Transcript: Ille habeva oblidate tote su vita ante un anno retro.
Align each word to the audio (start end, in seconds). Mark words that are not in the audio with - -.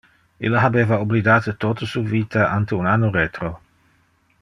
Ille 0.47 0.63
habeva 0.63 0.97
oblidate 1.03 1.55
tote 1.65 1.91
su 1.93 2.03
vita 2.15 2.49
ante 2.57 2.77
un 2.83 2.91
anno 2.97 3.15
retro. 3.23 3.57